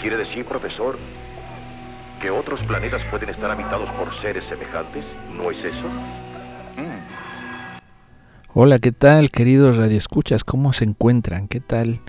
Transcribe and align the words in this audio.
¿Quiere 0.00 0.16
decir, 0.16 0.44
profesor, 0.44 0.98
que 2.20 2.30
otros 2.30 2.62
planetas 2.62 3.04
pueden 3.04 3.28
estar 3.28 3.50
habitados 3.50 3.90
por 3.92 4.12
seres 4.12 4.44
semejantes? 4.44 5.04
¿No 5.36 5.50
es 5.50 5.64
eso? 5.64 5.86
Mm. 6.76 7.02
Hola, 8.54 8.78
¿qué 8.78 8.92
tal, 8.92 9.30
queridos 9.30 9.76
radioescuchas? 9.76 10.44
¿Cómo 10.44 10.72
se 10.72 10.84
encuentran? 10.84 11.48
¿Qué 11.48 11.60
tal 11.60 12.00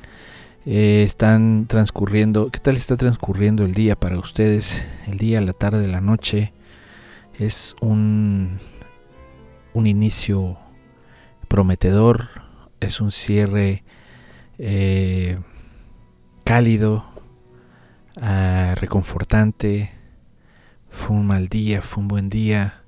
eh, 0.65 1.03
están 1.05 1.67
transcurriendo? 1.67 2.49
¿Qué 2.49 2.59
tal 2.59 2.75
está 2.75 2.97
transcurriendo 2.97 3.63
el 3.63 3.73
día 3.73 3.95
para 3.95 4.17
ustedes? 4.17 4.85
El 5.07 5.17
día, 5.17 5.39
la 5.41 5.53
tarde, 5.53 5.87
la 5.87 6.01
noche. 6.01 6.53
Es 7.39 7.75
un, 7.81 8.59
un 9.73 9.87
inicio 9.87 10.57
prometedor, 11.47 12.29
es 12.79 13.01
un 13.01 13.11
cierre 13.11 13.83
eh, 14.57 15.39
cálido, 16.43 17.05
ah, 18.21 18.75
reconfortante. 18.75 19.91
Fue 20.89 21.15
un 21.15 21.25
mal 21.27 21.47
día, 21.47 21.81
fue 21.81 22.01
un 22.01 22.07
buen 22.07 22.29
día. 22.29 22.83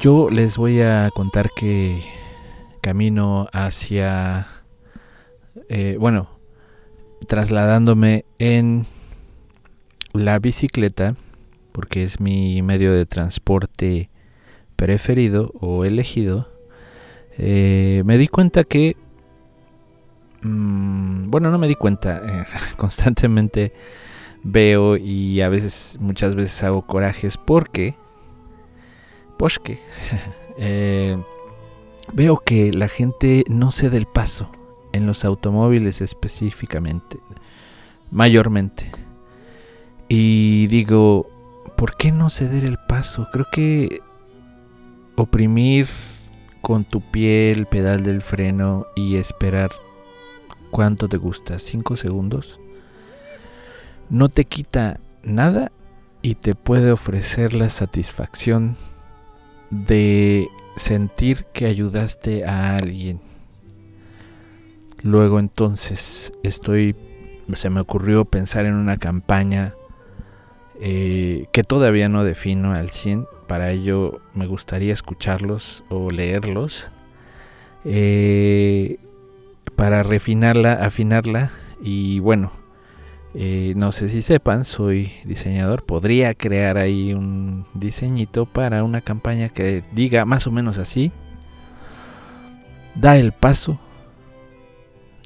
Yo 0.00 0.28
les 0.30 0.56
voy 0.56 0.80
a 0.80 1.10
contar 1.14 1.50
que 1.54 2.02
camino 2.80 3.46
hacia, 3.52 4.46
eh, 5.68 5.96
bueno, 5.98 6.28
trasladándome 7.26 8.24
en 8.38 8.86
la 10.12 10.38
bicicleta, 10.38 11.14
porque 11.72 12.02
es 12.02 12.20
mi 12.20 12.62
medio 12.62 12.92
de 12.92 13.06
transporte 13.06 14.10
preferido 14.76 15.52
o 15.60 15.84
elegido, 15.84 16.48
eh, 17.38 18.02
me 18.04 18.18
di 18.18 18.28
cuenta 18.28 18.64
que, 18.64 18.96
mm, 20.44 21.30
bueno, 21.30 21.50
no 21.50 21.58
me 21.58 21.68
di 21.68 21.74
cuenta, 21.74 22.22
eh, 22.24 22.44
constantemente 22.76 23.72
veo 24.42 24.96
y 24.96 25.40
a 25.40 25.48
veces, 25.48 25.96
muchas 26.00 26.34
veces 26.34 26.62
hago 26.62 26.82
corajes 26.82 27.36
porque, 27.36 27.96
porque, 29.38 29.80
eh, 30.58 31.16
veo 32.12 32.38
que 32.38 32.72
la 32.72 32.88
gente 32.88 33.44
no 33.48 33.70
cede 33.70 33.96
el 33.96 34.06
paso 34.06 34.50
en 34.92 35.06
los 35.06 35.24
automóviles 35.24 36.00
específicamente, 36.00 37.18
mayormente. 38.10 38.92
Y 40.08 40.66
digo, 40.68 41.26
¿por 41.76 41.96
qué 41.96 42.12
no 42.12 42.30
ceder 42.30 42.64
el 42.64 42.78
paso? 42.86 43.26
Creo 43.32 43.46
que 43.50 44.02
oprimir 45.16 45.88
con 46.60 46.84
tu 46.84 47.00
pie 47.00 47.50
el 47.50 47.66
pedal 47.66 48.04
del 48.04 48.20
freno 48.20 48.86
y 48.94 49.16
esperar 49.16 49.70
cuánto 50.74 51.08
te 51.08 51.18
gusta, 51.18 51.60
5 51.60 51.94
segundos, 51.94 52.58
no 54.10 54.28
te 54.28 54.44
quita 54.44 54.98
nada 55.22 55.70
y 56.20 56.34
te 56.34 56.56
puede 56.56 56.90
ofrecer 56.90 57.52
la 57.52 57.68
satisfacción 57.68 58.76
de 59.70 60.48
sentir 60.74 61.44
que 61.52 61.66
ayudaste 61.66 62.44
a 62.44 62.76
alguien. 62.76 63.20
Luego 65.00 65.38
entonces 65.38 66.32
estoy, 66.42 66.96
se 67.52 67.70
me 67.70 67.78
ocurrió 67.78 68.24
pensar 68.24 68.66
en 68.66 68.74
una 68.74 68.96
campaña 68.96 69.74
eh, 70.80 71.46
que 71.52 71.62
todavía 71.62 72.08
no 72.08 72.24
defino 72.24 72.72
al 72.72 72.90
100, 72.90 73.28
para 73.46 73.70
ello 73.70 74.20
me 74.34 74.48
gustaría 74.48 74.92
escucharlos 74.92 75.84
o 75.88 76.10
leerlos 76.10 76.90
eh, 77.84 78.98
para 79.76 80.02
refinarla, 80.02 80.74
afinarla 80.74 81.50
y 81.80 82.20
bueno, 82.20 82.52
eh, 83.34 83.74
no 83.76 83.90
sé 83.90 84.08
si 84.08 84.22
sepan, 84.22 84.64
soy 84.64 85.12
diseñador, 85.24 85.84
podría 85.84 86.34
crear 86.34 86.78
ahí 86.78 87.12
un 87.12 87.66
diseñito 87.74 88.46
para 88.46 88.84
una 88.84 89.00
campaña 89.00 89.48
que 89.48 89.82
diga 89.92 90.24
más 90.24 90.46
o 90.46 90.52
menos 90.52 90.78
así, 90.78 91.10
da 92.94 93.16
el 93.16 93.32
paso, 93.32 93.80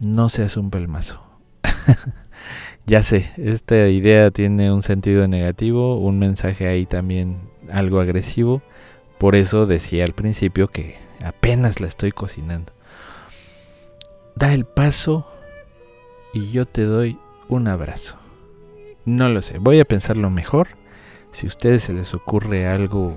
no 0.03 0.29
seas 0.29 0.57
un 0.57 0.71
pelmazo. 0.71 1.23
ya 2.87 3.03
sé, 3.03 3.31
esta 3.37 3.89
idea 3.89 4.31
tiene 4.31 4.73
un 4.73 4.83
sentido 4.83 5.29
negativo, 5.29 5.99
un 5.99 6.19
mensaje 6.19 6.67
ahí 6.67 6.87
también 6.87 7.39
algo 7.71 8.01
agresivo. 8.01 8.63
Por 9.19 9.35
eso 9.35 9.67
decía 9.67 10.05
al 10.05 10.15
principio 10.15 10.69
que 10.69 10.97
apenas 11.23 11.81
la 11.81 11.89
estoy 11.89 12.13
cocinando. 12.13 12.73
Da 14.39 14.55
el 14.55 14.67
paso 14.67 15.27
y 16.33 16.53
yo 16.53 16.65
te 16.65 16.85
doy 16.85 17.19
un 17.49 17.67
abrazo. 17.67 18.15
No 19.05 19.29
lo 19.29 19.43
sé, 19.43 19.59
voy 19.59 19.81
a 19.81 19.85
pensarlo 19.85 20.31
mejor. 20.31 20.69
Si 21.33 21.47
a 21.47 21.49
ustedes 21.49 21.83
se 21.83 21.93
les 21.93 22.15
ocurre 22.15 22.69
algo 22.69 23.17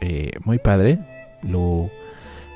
eh, 0.00 0.32
muy 0.42 0.58
padre, 0.58 0.98
lo, 1.44 1.88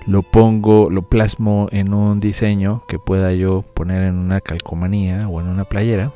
lo 0.09 0.23
pongo, 0.23 0.91
lo 0.91 1.03
plasmo 1.03 1.69
en 1.71 1.95
un 1.95 2.19
diseño 2.19 2.83
que 2.89 2.99
pueda 2.99 3.33
yo 3.33 3.63
poner 3.63 4.03
en 4.03 4.17
una 4.17 4.41
calcomanía 4.41 5.29
o 5.29 5.41
en 5.41 5.47
una 5.47 5.65
playera 5.65 6.11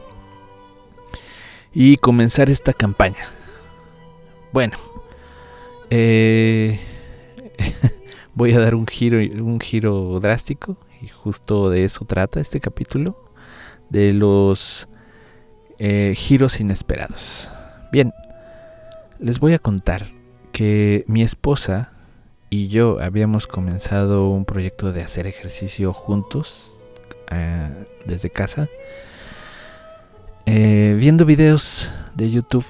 y 1.72 1.98
comenzar 1.98 2.50
esta 2.50 2.72
campaña. 2.72 3.22
Bueno, 4.52 4.76
eh, 5.90 6.80
voy 8.34 8.52
a 8.52 8.58
dar 8.58 8.74
un 8.74 8.88
giro, 8.88 9.18
un 9.18 9.60
giro 9.60 10.18
drástico 10.18 10.76
y 11.00 11.08
justo 11.08 11.70
de 11.70 11.84
eso 11.84 12.04
trata 12.04 12.40
este 12.40 12.60
capítulo, 12.60 13.32
de 13.90 14.12
los 14.12 14.88
eh, 15.78 16.14
giros 16.16 16.60
inesperados. 16.60 17.48
Bien, 17.92 18.12
les 19.18 19.38
voy 19.40 19.54
a 19.54 19.58
contar 19.58 20.08
que 20.52 21.04
mi 21.06 21.22
esposa 21.22 21.92
y 22.50 22.68
yo 22.68 22.98
habíamos 23.00 23.46
comenzado 23.46 24.28
un 24.28 24.44
proyecto 24.44 24.92
de 24.92 25.02
hacer 25.02 25.26
ejercicio 25.26 25.92
juntos 25.92 26.72
eh, 27.30 27.86
desde 28.06 28.30
casa, 28.30 28.68
viendo 30.46 31.24
videos 31.24 31.90
de 32.14 32.30
YouTube 32.30 32.66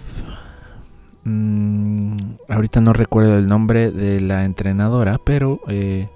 Mm, 1.28 2.36
ahorita 2.48 2.80
no 2.80 2.92
recuerdo 2.92 3.36
el 3.36 3.48
nombre 3.48 3.90
de 3.90 4.20
la 4.20 4.44
entrenadora, 4.44 5.18
pero 5.18 5.60
eh, 5.66 6.08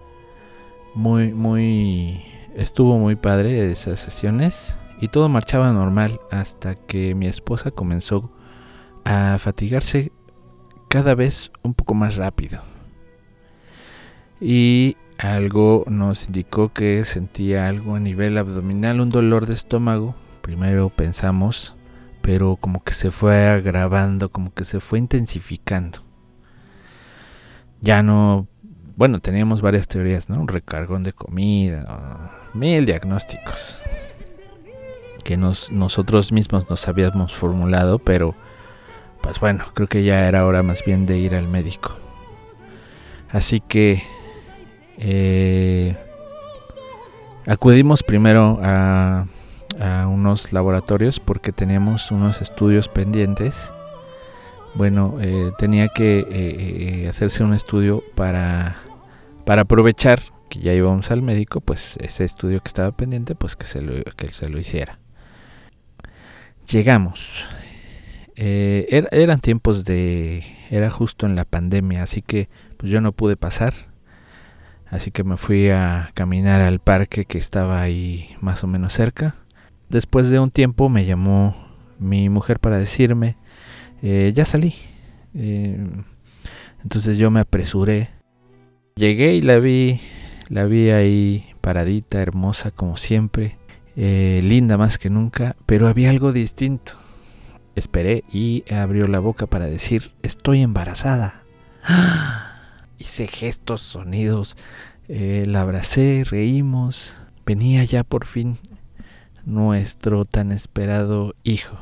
muy, 0.95 1.33
muy, 1.33 2.23
estuvo 2.55 2.99
muy 2.99 3.17
padre 3.17 3.71
esas 3.71 4.01
sesiones 4.01 4.79
y 5.01 5.09
todo 5.09 5.29
marchaba 5.29 5.73
normal 5.73 6.21
hasta 6.31 6.75
que 6.75 7.15
mi 7.15 7.27
esposa 7.27 7.71
comenzó 7.71 8.33
a 9.05 9.37
fatigarse 9.39 10.13
cada 10.89 11.15
vez 11.15 11.53
un 11.63 11.75
poco 11.75 11.95
más 11.95 12.17
rápido. 12.17 12.61
Y 14.41 14.97
algo 15.19 15.85
nos 15.89 16.27
indicó 16.27 16.73
que 16.73 17.05
sentía 17.05 17.69
algo 17.69 17.97
a 17.97 18.01
nivel 18.01 18.39
abdominal, 18.39 19.01
un 19.01 19.11
dolor 19.11 19.47
de 19.47 19.55
estómago. 19.55 20.15
Primero 20.43 20.89
pensamos 20.89 21.75
pero 22.21 22.57
como 22.57 22.83
que 22.83 22.93
se 22.93 23.11
fue 23.11 23.49
agravando, 23.49 24.31
como 24.31 24.53
que 24.53 24.65
se 24.65 24.81
fue 24.81 24.99
intensificando. 24.99 26.01
Ya 27.81 28.03
no, 28.03 28.47
bueno, 29.01 29.19
teníamos 29.19 29.63
varias 29.63 29.89
teorías, 29.89 30.29
¿no? 30.29 30.39
Un 30.39 30.49
recargón 30.49 31.03
de 31.03 31.15
comida, 31.15 32.31
mil 32.53 32.85
diagnósticos 32.85 33.79
que 35.25 35.39
nos, 35.39 35.73
nosotros 35.73 36.33
mismos 36.33 36.69
nos 36.69 36.87
habíamos 36.87 37.35
formulado, 37.35 37.99
pero 37.99 38.35
pues 39.23 39.41
bueno, 39.41 39.65
creo 39.73 39.89
que 39.89 40.05
ya 40.05 40.29
era 40.29 40.45
hora 40.45 40.63
más 40.63 40.85
bien 40.85 41.07
de 41.07 41.17
ir 41.17 41.35
al 41.35 41.49
médico. 41.49 41.97
Así 43.31 43.61
que 43.61 44.03
eh, 44.99 45.97
acudimos 47.47 48.03
primero 48.03 48.59
a 48.63 49.25
a 49.81 50.07
unos 50.09 50.53
laboratorios 50.53 51.21
porque 51.21 51.53
teníamos 51.53 52.11
unos 52.11 52.43
estudios 52.43 52.89
pendientes. 52.89 53.73
Bueno, 54.75 55.17
eh, 55.21 55.53
tenía 55.59 55.89
que 55.89 56.21
eh, 56.21 56.27
eh, 56.31 57.09
hacerse 57.09 57.43
un 57.43 57.55
estudio 57.55 58.05
para, 58.15 58.77
para 59.45 59.63
aprovechar 59.63 60.21
que 60.49 60.61
ya 60.61 60.73
íbamos 60.73 61.11
al 61.11 61.23
médico, 61.23 61.61
pues 61.61 61.97
ese 62.01 62.25
estudio 62.25 62.61
que 62.61 62.69
estaba 62.69 62.93
pendiente, 62.93 63.35
pues 63.35 63.57
que 63.57 63.67
se 63.67 63.81
lo, 63.81 64.03
que 64.17 64.33
se 64.33 64.49
lo 64.49 64.59
hiciera. 64.59 64.99
Llegamos. 66.71 67.47
eran 68.37 69.41
tiempos 69.41 69.85
de... 69.85 70.45
Era 70.71 70.89
justo 70.91 71.27
en 71.27 71.35
la 71.35 71.45
pandemia, 71.45 72.03
así 72.03 72.23
que 72.23 72.49
pues 72.77 72.93
yo 72.93 73.01
no 73.01 73.13
pude 73.13 73.37
pasar. 73.37 73.75
Así 74.89 75.11
que 75.11 75.25
me 75.25 75.37
fui 75.37 75.71
a 75.71 76.11
caminar 76.15 76.61
al 76.61 76.81
parque 76.81 77.25
que 77.25 77.39
estaba 77.39 77.81
ahí 77.81 78.37
más 78.41 78.65
o 78.65 78.67
menos 78.67 78.93
cerca 78.93 79.35
después 79.91 80.31
de 80.31 80.39
un 80.39 80.51
tiempo 80.51 80.89
me 80.89 81.05
llamó 81.05 81.55
mi 81.99 82.31
mujer 82.31 82.59
para 82.59 82.79
decirme, 82.79 83.37
eh, 84.01 84.33
ya 84.35 84.47
salí. 84.47 84.75
Eh, 85.35 85.87
entonces 86.83 87.19
yo 87.19 87.31
me 87.31 87.41
apresuré. 87.41 88.09
Llegué 88.97 89.35
y 89.35 89.41
la 89.41 89.59
vi, 89.59 90.01
la 90.49 90.65
vi 90.65 90.91
ahí 90.91 91.47
paradita, 91.61 92.21
hermosa 92.21 92.71
como 92.71 92.97
siempre. 92.97 93.57
eh, 93.97 94.41
linda 94.43 94.77
más 94.79 94.99
que 94.99 95.11
nunca, 95.11 95.57
pero 95.67 95.89
había 95.89 96.11
algo 96.11 96.33
distinto. 96.33 96.93
Esperé 97.75 98.25
y 98.33 98.65
abrió 98.73 99.07
la 99.09 99.19
boca 99.19 99.47
para 99.47 99.67
decir, 99.67 100.13
estoy 100.23 100.63
embarazada. 100.63 101.43
Hice 102.99 103.27
gestos, 103.27 103.81
sonidos, 103.83 104.57
eh, 105.09 105.45
la 105.47 105.63
abracé, 105.63 106.25
reímos. 106.25 107.17
Venía 107.47 107.83
ya 107.85 108.05
por 108.05 108.27
fin 108.27 108.59
nuestro 109.45 110.25
tan 110.25 110.53
esperado 110.53 111.35
hijo. 111.43 111.77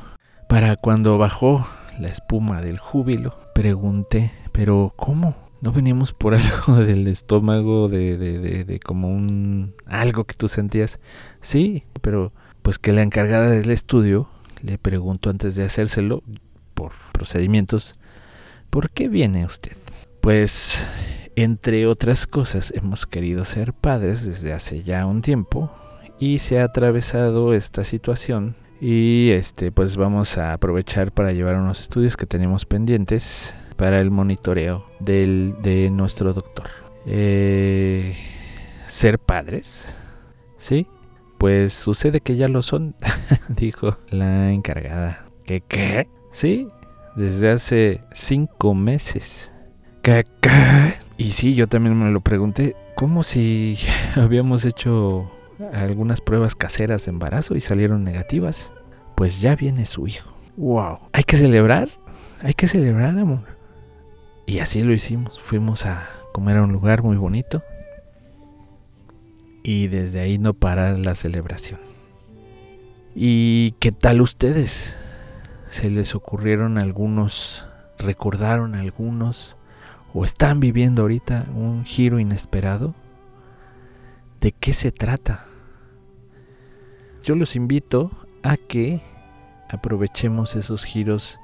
Para 0.47 0.75
cuando 0.75 1.17
bajó 1.17 1.65
la 1.99 2.07
espuma 2.07 2.61
del 2.61 2.79
júbilo, 2.79 3.35
pregunté, 3.53 4.31
pero 4.51 4.93
¿cómo? 4.95 5.35
¿No 5.61 5.73
veníamos 5.73 6.13
por 6.13 6.33
algo 6.35 6.77
del 6.77 7.07
estómago, 7.07 7.89
de, 7.89 8.17
de, 8.17 8.63
de, 8.63 8.79
como 8.79 9.09
un 9.09 9.73
algo 9.85 10.23
que 10.25 10.35
tú 10.35 10.47
sentías? 10.47 10.99
Sí, 11.41 11.83
pero 12.01 12.31
pues 12.61 12.79
que 12.79 12.93
la 12.93 13.01
encargada 13.01 13.49
del 13.49 13.71
estudio 13.71 14.29
le 14.61 14.77
preguntó 14.77 15.29
antes 15.29 15.55
de 15.55 15.65
hacérselo, 15.65 16.23
por 16.73 16.91
procedimientos, 17.11 17.95
¿por 18.69 18.89
qué 18.89 19.09
viene 19.09 19.45
usted? 19.45 19.75
Pues, 20.21 20.85
entre 21.35 21.87
otras 21.87 22.27
cosas, 22.27 22.71
hemos 22.75 23.05
querido 23.05 23.45
ser 23.45 23.73
padres 23.73 24.25
desde 24.25 24.53
hace 24.53 24.83
ya 24.83 25.05
un 25.05 25.21
tiempo 25.21 25.71
y 26.19 26.39
se 26.39 26.59
ha 26.59 26.65
atravesado 26.65 27.53
esta 27.53 27.83
situación 27.83 28.55
y 28.81 29.31
este 29.31 29.73
pues 29.73 29.97
vamos 29.97 30.37
a 30.37 30.53
aprovechar 30.53 31.11
para 31.11 31.33
llevar 31.33 31.55
unos 31.55 31.81
estudios 31.81 32.15
que 32.15 32.25
tenemos 32.25 32.65
pendientes 32.65 33.53
para 33.79 33.97
el 33.99 34.11
monitoreo 34.11 34.85
del, 34.99 35.55
de 35.61 35.89
nuestro 35.89 36.33
doctor. 36.33 36.65
Eh, 37.05 38.13
ser 38.87 39.19
padres, 39.19 39.95
¿sí? 40.57 40.85
Pues 41.37 41.71
sucede 41.71 42.19
que 42.19 42.35
ya 42.35 42.49
lo 42.49 42.61
son, 42.61 42.95
dijo 43.47 43.97
la 44.09 44.51
encargada. 44.51 45.25
¿Qué 45.45 45.61
qué? 45.61 46.09
Sí, 46.33 46.67
desde 47.15 47.51
hace 47.51 48.01
cinco 48.11 48.75
meses. 48.75 49.49
¿Qué 50.01 50.25
qué? 50.41 50.95
Y 51.15 51.29
sí, 51.29 51.55
yo 51.55 51.67
también 51.67 51.97
me 51.97 52.11
lo 52.11 52.19
pregunté, 52.19 52.75
¿cómo 52.95 53.23
si 53.23 53.77
habíamos 54.15 54.65
hecho 54.65 55.31
algunas 55.71 56.19
pruebas 56.19 56.53
caseras 56.53 57.05
de 57.05 57.11
embarazo 57.11 57.55
y 57.55 57.61
salieron 57.61 58.03
negativas? 58.03 58.73
Pues 59.15 59.39
ya 59.39 59.55
viene 59.55 59.85
su 59.85 60.05
hijo. 60.05 60.33
¡Wow! 60.57 60.99
¿Hay 61.13 61.23
que 61.23 61.37
celebrar? 61.37 61.87
Hay 62.41 62.53
que 62.53 62.67
celebrar, 62.67 63.17
amor. 63.17 63.58
Y 64.49 64.61
así 64.61 64.79
lo 64.79 64.93
hicimos. 64.93 65.39
Fuimos 65.39 65.85
a 65.85 66.09
comer 66.31 66.57
a 66.57 66.63
un 66.63 66.71
lugar 66.71 67.03
muy 67.03 67.17
bonito 67.17 67.61
y 69.61 69.85
desde 69.89 70.21
ahí 70.21 70.39
no 70.39 70.55
parar 70.55 70.97
la 70.97 71.13
celebración. 71.13 71.79
¿Y 73.13 73.73
qué 73.73 73.91
tal 73.91 74.21
ustedes? 74.21 74.95
¿Se 75.67 75.91
les 75.91 76.15
ocurrieron 76.15 76.79
algunos, 76.79 77.67
recordaron 77.99 78.73
algunos 78.73 79.55
o 80.15 80.25
están 80.25 80.59
viviendo 80.59 81.03
ahorita 81.03 81.45
un 81.53 81.85
giro 81.85 82.19
inesperado? 82.19 82.95
¿De 84.39 84.51
qué 84.51 84.73
se 84.73 84.91
trata? 84.91 85.45
Yo 87.21 87.35
los 87.35 87.55
invito 87.55 88.09
a 88.41 88.57
que 88.57 89.03
aprovechemos 89.69 90.55
esos 90.55 90.85
giros 90.85 91.37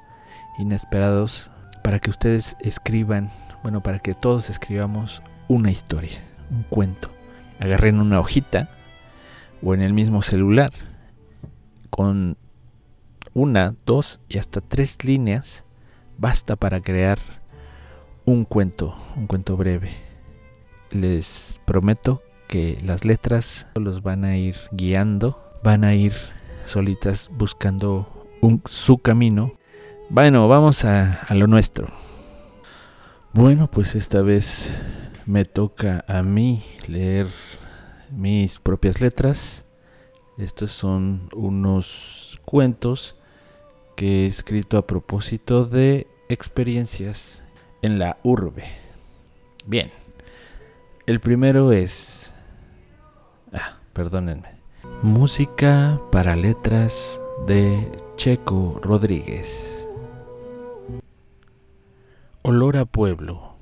inesperados 0.58 1.51
para 1.86 2.00
que 2.00 2.10
ustedes 2.10 2.58
escriban, 2.62 3.30
bueno, 3.62 3.84
para 3.84 4.00
que 4.00 4.16
todos 4.16 4.50
escribamos 4.50 5.22
una 5.48 5.70
historia, 5.70 6.18
un 6.50 6.64
cuento 6.64 7.12
agarren 7.60 8.00
una 8.00 8.20
hojita 8.20 8.70
o 9.62 9.76
en 9.76 9.82
el 9.82 9.94
mismo 9.94 10.24
celular 10.24 10.72
con 11.92 12.38
una, 13.34 13.76
dos 13.86 14.20
y 14.28 14.40
hasta 14.40 14.62
tres 14.62 15.04
líneas 15.04 15.64
basta 16.18 16.56
para 16.56 16.82
crear 16.82 17.20
un 18.26 18.46
cuento, 18.46 18.96
un 19.16 19.28
cuento 19.28 19.56
breve. 19.56 19.92
Les 20.90 21.62
prometo 21.66 22.24
que 22.48 22.80
las 22.84 23.06
letras 23.06 23.68
los 23.76 24.02
van 24.02 24.26
a 24.26 24.38
ir 24.38 24.56
guiando, 24.72 25.40
van 25.64 25.84
a 25.84 25.94
ir 25.94 26.14
solitas 26.66 27.30
buscando 27.32 28.28
un, 28.42 28.64
su 28.66 28.98
camino. 28.98 29.54
Bueno, 30.10 30.48
vamos 30.48 30.86
a, 30.86 31.25
lo 31.31 31.48
nuestro. 31.48 31.88
Bueno, 33.34 33.69
pues 33.69 33.96
esta 33.96 34.22
vez 34.22 34.72
me 35.25 35.46
toca 35.46 36.06
a 36.07 36.22
mí 36.22 36.63
leer 36.88 37.28
mis 38.12 38.60
propias 38.60 39.02
letras. 39.02 39.66
Estos 40.38 40.72
son 40.72 41.30
unos 41.34 42.40
cuentos 42.46 43.18
que 43.96 44.24
he 44.24 44.28
escrito 44.28 44.78
a 44.78 44.86
propósito 44.86 45.66
de 45.66 46.08
experiencias 46.30 47.42
en 47.81 47.98
la 47.98 48.18
urbe. 48.24 48.66
Bien, 49.66 49.92
el 51.08 51.19
primero 51.19 51.72
es... 51.72 52.31
Ah, 53.51 53.80
perdónenme. 53.94 54.50
Música 55.01 56.00
para 56.12 56.36
letras 56.36 57.19
de 57.48 57.92
Checo 58.18 58.80
Rodríguez. 58.84 59.85
Olor 62.47 62.77
a 62.77 62.86
pueblo. 62.86 63.56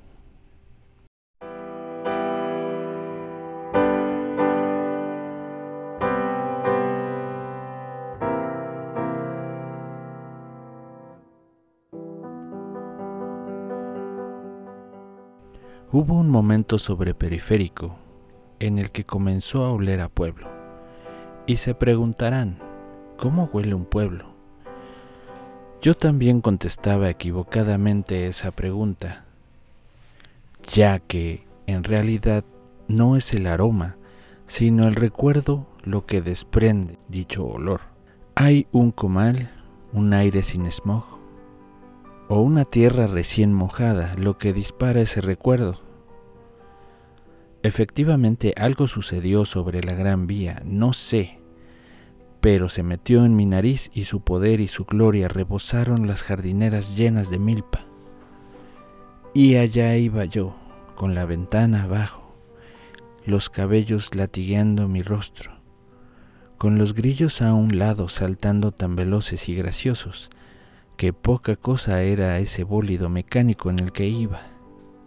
Hubo 15.90 16.12
un 16.12 16.28
momento 16.28 16.76
sobre 16.78 17.14
periférico 17.14 17.96
en 18.58 18.76
el 18.78 18.90
que 18.90 19.06
comenzó 19.06 19.64
a 19.64 19.72
oler 19.72 20.02
a 20.02 20.10
pueblo. 20.10 20.46
Y 21.46 21.56
se 21.56 21.74
preguntarán, 21.74 22.58
¿cómo 23.16 23.48
huele 23.50 23.74
un 23.74 23.86
pueblo? 23.86 24.33
Yo 25.84 25.94
también 25.94 26.40
contestaba 26.40 27.10
equivocadamente 27.10 28.26
esa 28.26 28.52
pregunta, 28.52 29.26
ya 30.66 30.98
que 30.98 31.46
en 31.66 31.84
realidad 31.84 32.42
no 32.88 33.18
es 33.18 33.34
el 33.34 33.46
aroma, 33.46 33.98
sino 34.46 34.88
el 34.88 34.94
recuerdo 34.94 35.66
lo 35.82 36.06
que 36.06 36.22
desprende 36.22 36.98
dicho 37.08 37.44
olor. 37.44 37.82
Hay 38.34 38.66
un 38.72 38.92
comal, 38.92 39.50
un 39.92 40.14
aire 40.14 40.42
sin 40.42 40.72
smog, 40.72 41.04
o 42.30 42.40
una 42.40 42.64
tierra 42.64 43.06
recién 43.06 43.52
mojada 43.52 44.12
lo 44.16 44.38
que 44.38 44.54
dispara 44.54 45.02
ese 45.02 45.20
recuerdo. 45.20 45.82
Efectivamente 47.62 48.54
algo 48.56 48.88
sucedió 48.88 49.44
sobre 49.44 49.82
la 49.82 49.92
gran 49.92 50.26
vía, 50.26 50.62
no 50.64 50.94
sé, 50.94 51.43
pero 52.44 52.68
se 52.68 52.82
metió 52.82 53.24
en 53.24 53.34
mi 53.34 53.46
nariz 53.46 53.90
y 53.94 54.04
su 54.04 54.20
poder 54.20 54.60
y 54.60 54.68
su 54.68 54.84
gloria 54.84 55.28
rebosaron 55.28 56.06
las 56.06 56.22
jardineras 56.22 56.94
llenas 56.94 57.30
de 57.30 57.38
milpa. 57.38 57.86
Y 59.32 59.56
allá 59.56 59.96
iba 59.96 60.26
yo, 60.26 60.54
con 60.94 61.14
la 61.14 61.24
ventana 61.24 61.84
abajo, 61.84 62.36
los 63.24 63.48
cabellos 63.48 64.14
latigueando 64.14 64.88
mi 64.88 65.00
rostro, 65.00 65.52
con 66.58 66.76
los 66.76 66.92
grillos 66.92 67.40
a 67.40 67.54
un 67.54 67.78
lado 67.78 68.10
saltando 68.10 68.72
tan 68.72 68.94
veloces 68.94 69.48
y 69.48 69.54
graciosos, 69.54 70.28
que 70.98 71.14
poca 71.14 71.56
cosa 71.56 72.02
era 72.02 72.38
ese 72.40 72.62
bólido 72.62 73.08
mecánico 73.08 73.70
en 73.70 73.78
el 73.78 73.90
que 73.90 74.06
iba 74.06 74.42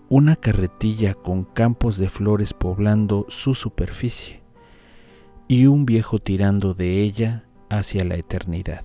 una 0.09 0.37
carretilla 0.37 1.13
con 1.13 1.43
campos 1.43 1.97
de 1.97 2.09
flores 2.09 2.55
poblando 2.55 3.27
su 3.29 3.53
superficie 3.53 4.46
y 5.47 5.65
un 5.65 5.85
viejo 5.85 6.19
tirando 6.19 6.73
de 6.73 7.01
ella 7.01 7.43
hacia 7.69 8.03
la 8.03 8.15
eternidad. 8.15 8.83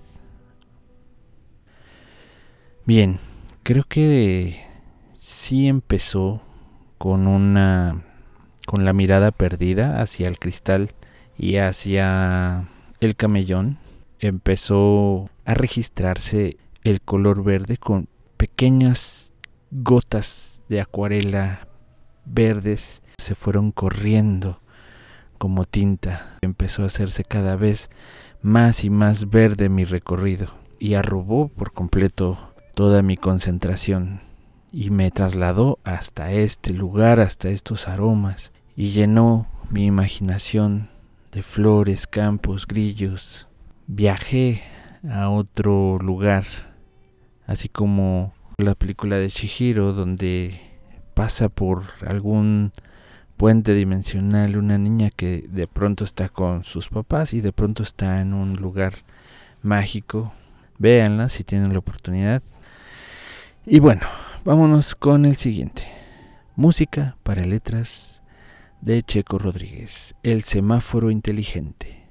Bien, 2.85 3.19
creo 3.62 3.85
que 3.85 4.64
sí 5.14 5.69
empezó 5.69 6.42
con 6.99 7.26
una 7.26 8.04
con 8.66 8.85
la 8.85 8.92
mirada 8.92 9.33
perdida 9.33 10.00
hacia 10.00 10.28
el 10.28 10.38
cristal 10.38 10.95
y 11.37 11.57
hacia 11.57 12.69
el 13.00 13.16
camellón, 13.16 13.78
empezó 14.21 15.28
a 15.45 15.54
registrarse 15.54 16.57
el 16.85 17.00
color 17.00 17.42
verde 17.42 17.76
con 17.76 18.09
pequeñas 18.37 19.33
gotas 19.71 20.62
de 20.69 20.81
acuarela 20.81 21.66
verdes. 22.25 23.02
Se 23.19 23.35
fueron 23.35 23.73
corriendo 23.73 24.62
como 25.43 25.65
tinta. 25.65 26.39
Empezó 26.41 26.85
a 26.85 26.87
hacerse 26.87 27.25
cada 27.25 27.57
vez 27.57 27.91
más 28.43 28.85
y 28.85 28.91
más 28.91 29.29
verde 29.29 29.69
mi 29.69 29.83
recorrido 29.83 30.47
y 30.79 30.95
arrobó 30.95 31.49
por 31.49 31.73
completo 31.73 32.55
toda 32.77 33.03
mi 33.03 33.17
concentración 33.17 34.21
y 34.71 34.91
me 34.91 35.11
trasladó 35.11 35.81
hasta 35.83 36.31
este 36.31 36.73
lugar, 36.73 37.19
hasta 37.19 37.49
estos 37.49 37.89
aromas 37.89 38.53
y 38.77 38.91
llenó 38.91 39.49
mi 39.69 39.87
imaginación 39.87 40.91
de 41.33 41.43
flores, 41.43 42.07
campos, 42.07 42.65
grillos. 42.69 43.49
Viajé 43.89 44.63
a 45.11 45.29
otro 45.29 45.99
lugar, 45.99 46.45
así 47.49 47.69
como 47.69 48.33
la 48.59 48.77
película 48.77 49.17
de 49.17 49.27
Chihiro, 49.27 49.93
donde 49.93 50.61
pasa 51.15 51.49
por 51.49 51.83
algún 52.07 52.71
puente 53.43 53.75
dimensional 53.75 54.57
una 54.57 54.79
niña 54.79 55.11
que 55.11 55.49
de 55.49 55.67
pronto 55.67 56.05
está 56.05 56.29
con 56.29 56.63
sus 56.63 56.89
papás 56.89 57.35
y 57.35 57.41
de 57.41 57.51
pronto 57.51 57.83
está 57.83 58.21
en 58.21 58.35
un 58.35 58.55
lugar 58.55 58.95
mágico. 59.63 60.33
Véanla 60.79 61.29
si 61.29 61.43
tienen 61.43 61.73
la 61.73 61.81
oportunidad. 61.81 62.41
Y 63.67 63.81
bueno, 63.81 64.03
vámonos 64.45 64.95
con 64.95 65.25
el 65.25 65.35
siguiente. 65.35 65.83
Música 66.55 67.17
para 67.25 67.45
letras 67.45 68.23
de 68.81 69.03
Checo 69.03 69.41
Rodríguez, 69.41 70.15
El 70.23 70.43
semáforo 70.45 71.11
inteligente. 71.11 72.01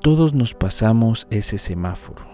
Todos 0.00 0.32
nos 0.32 0.54
pasamos 0.54 1.26
ese 1.28 1.58
semáforo. 1.58 2.24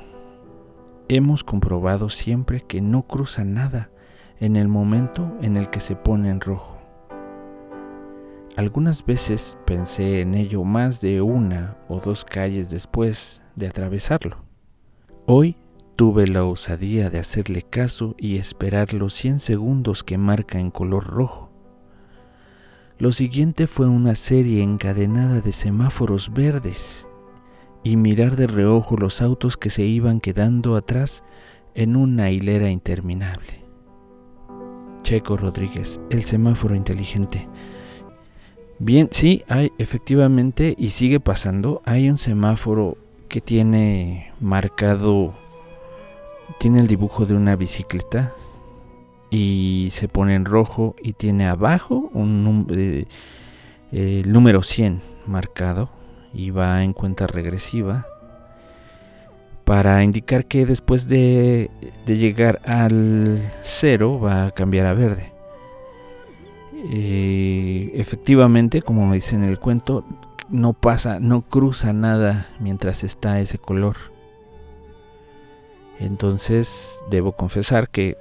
Hemos 1.09 1.43
comprobado 1.43 2.11
siempre 2.11 2.61
que 2.61 2.83
no 2.83 3.07
cruza 3.07 3.43
nada 3.43 3.91
en 4.39 4.57
el 4.57 4.69
momento 4.69 5.33
en 5.41 5.57
el 5.57 5.71
que 5.71 5.81
se 5.81 5.97
pone 5.97 6.29
en 6.29 6.43
rojo. 6.43 6.79
Algunas 8.59 9.07
veces 9.07 9.57
pensé 9.65 10.21
en 10.21 10.35
ello 10.35 10.63
más 10.63 11.01
de 11.01 11.23
una 11.23 11.79
o 11.89 12.01
dos 12.01 12.27
calles 12.27 12.69
después 12.69 13.41
de 13.57 13.67
atravesarlo. 13.67 14.45
Hoy 15.25 15.57
tuve 15.97 16.27
la 16.27 16.45
osadía 16.45 17.09
de 17.09 17.19
hacerle 17.19 17.63
caso 17.63 18.15
y 18.19 18.37
esperar 18.37 18.93
los 18.93 19.15
100 19.15 19.39
segundos 19.39 20.05
que 20.05 20.19
marca 20.19 20.59
en 20.59 20.71
color 20.71 21.07
rojo. 21.07 21.51
Lo 22.99 23.11
siguiente 23.11 23.67
fue 23.67 23.89
una 23.89 24.17
serie 24.17 24.63
encadenada 24.63 25.41
de 25.41 25.53
semáforos 25.53 26.31
verdes 26.31 27.07
y 27.85 27.97
mirar 27.97 28.35
de 28.35 28.47
reojo 28.47 28.97
los 28.97 29.21
autos 29.21 29.57
que 29.59 29.71
se 29.71 29.83
iban 29.83 30.19
quedando 30.19 30.75
atrás 30.75 31.23
en 31.75 31.95
una 31.95 32.31
hilera 32.31 32.71
interminable. 32.71 33.63
Checo 35.03 35.37
Rodríguez, 35.37 36.01
el 36.09 36.23
semáforo 36.23 36.75
inteligente. 36.75 37.47
Bien, 38.79 39.09
sí, 39.13 39.45
hay 39.49 39.71
efectivamente 39.79 40.75
y 40.77 40.89
sigue 40.89 41.21
pasando. 41.21 41.83
Hay 41.85 42.09
un 42.09 42.17
semáforo 42.17 42.97
que 43.29 43.43
tiene 43.43 44.33
marcado, 44.41 45.35
tiene 46.59 46.81
el 46.81 46.87
dibujo 46.87 47.27
de 47.27 47.35
una 47.35 47.55
bicicleta 47.55 48.33
y 49.31 49.89
se 49.91 50.09
pone 50.09 50.35
en 50.35 50.47
rojo 50.47 50.97
y 51.03 51.13
tiene 51.13 51.49
abajo 51.49 52.11
un 52.15 52.67
eh, 52.71 53.05
el 53.93 54.33
número 54.33 54.63
100 54.63 55.03
marcado 55.27 55.91
y 56.35 56.51
va 56.51 56.83
en 56.83 56.93
cuenta 56.93 57.27
regresiva 57.27 58.07
para 59.65 60.03
indicar 60.05 60.45
que 60.45 60.67
después 60.67 61.09
de, 61.09 61.71
llegar 62.07 62.61
al 62.67 63.41
cero 63.63 64.21
va 64.21 64.47
a 64.47 64.51
cambiar 64.51 64.87
a 64.87 64.95
verde. 64.95 65.33
Eh, 66.93 67.93
efectivamente, 67.95 68.83
como 68.83 69.13
dice 69.15 69.37
en 69.37 69.45
el 69.45 69.59
cuento, 69.59 70.05
no 70.51 70.75
pasa, 70.75 71.19
no 71.19 71.43
cruza 71.43 71.95
nada 71.95 72.49
mientras 72.61 73.05
está 73.05 73.41
ese 73.41 73.59
color. 73.59 73.97
Entonces 75.99 77.01
debo 77.11 77.33
confesar 77.33 77.89
que 77.89 78.19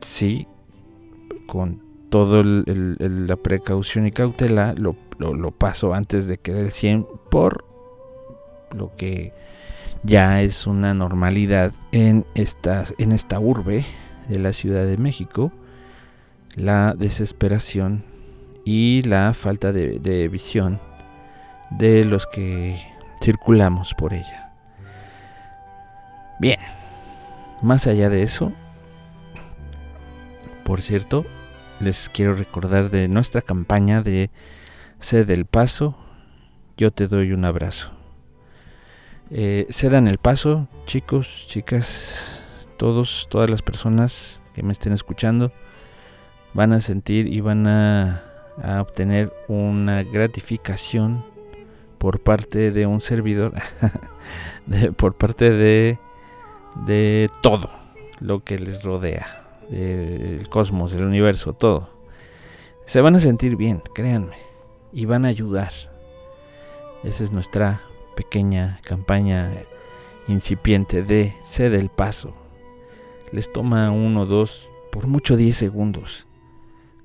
sí, 0.00 0.48
con 1.46 1.82
toda 2.14 2.44
la 2.44 3.34
precaución 3.34 4.06
y 4.06 4.12
cautela, 4.12 4.72
lo 4.76 4.94
lo, 5.18 5.50
paso 5.50 5.94
antes 5.94 6.28
de 6.28 6.38
que 6.38 6.52
dé 6.52 6.60
el 6.60 6.70
100 6.70 7.08
por 7.28 7.64
lo 8.70 8.94
que 8.94 9.32
ya 10.04 10.40
es 10.40 10.68
una 10.68 10.94
normalidad 10.94 11.72
en, 11.90 12.24
en 12.36 13.12
esta 13.12 13.40
urbe 13.40 13.84
de 14.28 14.38
la 14.38 14.52
Ciudad 14.52 14.86
de 14.86 14.96
México, 14.96 15.50
la 16.54 16.94
desesperación 16.96 18.04
y 18.64 19.02
la 19.02 19.34
falta 19.34 19.72
de 19.72 20.28
visión 20.28 20.80
de 21.70 22.04
los 22.04 22.28
que 22.28 22.80
circulamos 23.20 23.92
por 23.92 24.14
ella. 24.14 24.52
Bien, 26.38 26.60
más 27.60 27.88
allá 27.88 28.08
de 28.08 28.22
eso, 28.22 28.52
por 30.62 30.80
cierto, 30.80 31.26
les 31.84 32.08
quiero 32.08 32.34
recordar 32.34 32.90
de 32.90 33.08
nuestra 33.08 33.42
campaña 33.42 34.02
de 34.02 34.30
Cede 35.00 35.34
el 35.34 35.44
paso, 35.44 35.96
yo 36.78 36.90
te 36.90 37.08
doy 37.08 37.32
un 37.32 37.44
abrazo. 37.44 37.90
Eh, 39.30 39.66
cedan 39.70 40.08
el 40.08 40.18
paso, 40.18 40.66
chicos, 40.86 41.46
chicas, 41.46 42.42
todos, 42.78 43.26
todas 43.30 43.50
las 43.50 43.62
personas 43.62 44.40
que 44.54 44.62
me 44.62 44.72
estén 44.72 44.92
escuchando 44.92 45.52
van 46.54 46.72
a 46.72 46.80
sentir 46.80 47.26
y 47.26 47.40
van 47.40 47.66
a, 47.66 48.22
obtener 48.80 49.32
una 49.48 50.04
gratificación 50.04 51.24
por 51.98 52.20
parte 52.20 52.70
de 52.70 52.86
un 52.86 53.00
servidor, 53.00 53.52
por 54.96 55.16
parte 55.16 55.50
de, 55.50 55.98
de 56.86 57.30
todo 57.42 57.68
lo 58.20 58.44
que 58.44 58.58
les 58.58 58.84
rodea, 58.84 59.43
el 59.70 60.48
cosmos, 60.48 60.92
el 60.94 61.04
universo, 61.04 61.52
todo. 61.52 61.90
Se 62.86 63.00
van 63.00 63.16
a 63.16 63.18
sentir 63.18 63.56
bien, 63.56 63.82
créanme 63.94 64.36
y 64.92 65.06
van 65.06 65.24
a 65.24 65.28
ayudar. 65.28 65.72
Esa 67.02 67.24
es 67.24 67.32
nuestra 67.32 67.82
pequeña 68.16 68.80
campaña 68.84 69.50
incipiente 70.28 71.02
de 71.02 71.34
cede 71.44 71.78
el 71.78 71.90
paso. 71.90 72.34
Les 73.32 73.52
toma 73.52 73.90
uno, 73.90 74.26
dos, 74.26 74.70
por 74.92 75.06
mucho 75.06 75.36
10 75.36 75.56
segundos. 75.56 76.26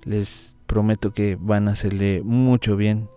Les 0.03 0.57
prometo 0.67 1.11
que 1.11 1.37
van 1.39 1.67
a 1.67 1.71
hacerle 1.71 2.21
mucho 2.23 2.75
bien 2.75 3.09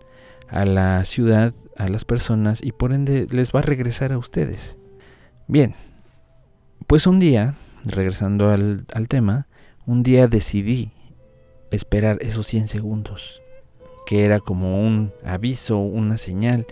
a 0.49 0.65
la 0.65 1.05
ciudad, 1.05 1.53
a 1.77 1.89
las 1.89 2.05
personas 2.05 2.63
y 2.63 2.71
por 2.71 2.91
ende 2.91 3.27
les 3.29 3.51
va 3.51 3.59
a 3.59 3.63
regresar 3.63 4.11
a 4.11 4.17
ustedes. 4.17 4.77
Bien, 5.47 5.75
pues 6.87 7.07
un 7.07 7.19
día, 7.19 7.55
regresando 7.83 8.49
al, 8.49 8.85
tema, 9.07 9.47
un 9.85 10.03
día 10.03 10.27
decidí 10.27 10.91
esperar 11.71 12.17
esos 12.21 12.47
100 12.47 12.67
segundos 12.67 13.41
que 14.05 14.25
era 14.25 14.39
como 14.39 14.85
un 14.85 15.13
aviso, 15.23 15.77
una 15.77 16.17
señal, 16.17 16.67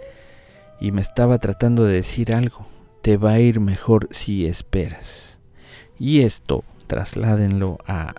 y 0.81 0.91
me 0.91 1.01
estaba 1.01 1.37
tratando 1.39 1.85
de 1.85 1.93
decir 1.93 2.33
algo, 2.33 2.65
te 3.01 3.15
va 3.17 3.31
a 3.33 3.39
ir 3.39 3.59
mejor 3.59 4.09
si 4.11 4.45
esperas. 4.45 5.39
Y 5.97 6.21
esto 6.21 6.65
trasládenlo 6.87 7.77
a 7.87 8.15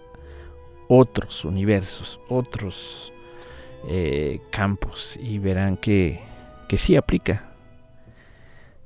otros 0.89 1.45
universos, 1.45 2.21
otros 2.29 3.13
eh, 3.89 4.41
campos, 4.51 5.19
y 5.23 5.39
verán 5.39 5.77
que, 5.77 6.21
que 6.69 6.79
sí 6.79 6.97
aplica, 6.97 7.53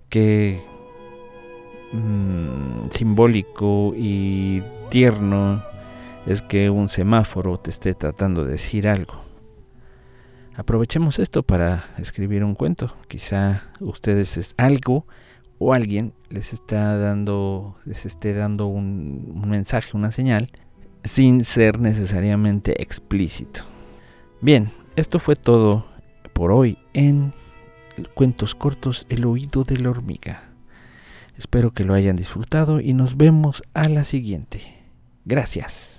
que 0.08 0.60
mm, 1.96 2.90
simbólico 2.90 3.92
y 3.96 4.62
tierno 4.90 5.62
es 6.26 6.42
que 6.42 6.70
un 6.70 6.88
semáforo 6.88 7.58
te 7.58 7.70
esté 7.70 7.94
tratando 7.94 8.44
de 8.44 8.52
decir 8.52 8.88
algo 8.88 9.26
aprovechemos 10.56 11.18
esto 11.18 11.42
para 11.42 11.84
escribir 11.98 12.42
un 12.42 12.54
cuento. 12.54 12.92
Quizá 13.08 13.62
ustedes 13.80 14.36
es 14.36 14.54
algo 14.56 15.06
o 15.58 15.72
alguien 15.72 16.12
les 16.28 16.52
está 16.52 16.96
dando, 16.96 17.76
les 17.84 18.06
esté 18.06 18.34
dando 18.34 18.66
un, 18.66 19.32
un 19.34 19.48
mensaje, 19.48 19.96
una 19.96 20.10
señal, 20.10 20.50
sin 21.04 21.44
ser 21.44 21.78
necesariamente 21.78 22.82
explícito. 22.82 23.62
Bien, 24.40 24.70
esto 24.96 25.18
fue 25.18 25.36
todo 25.36 25.86
por 26.32 26.52
hoy 26.52 26.78
en 26.92 27.32
Cuentos 28.14 28.54
Cortos 28.54 29.06
El 29.08 29.24
Oído 29.24 29.64
de 29.64 29.78
la 29.78 29.90
Hormiga. 29.90 30.55
Espero 31.36 31.72
que 31.72 31.84
lo 31.84 31.94
hayan 31.94 32.16
disfrutado 32.16 32.80
y 32.80 32.94
nos 32.94 33.16
vemos 33.16 33.62
a 33.74 33.88
la 33.88 34.04
siguiente. 34.04 34.62
Gracias. 35.24 35.95